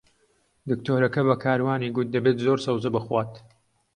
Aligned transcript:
دکتۆرەکە 0.69 1.21
بە 1.27 1.35
کاروانی 1.43 1.93
گوت 1.95 2.07
دەبێت 2.15 2.37
زۆر 2.45 2.57
سەوزە 2.65 2.89
بخوات. 2.95 3.31